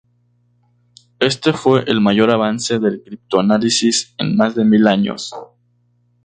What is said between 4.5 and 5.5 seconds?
de mil años.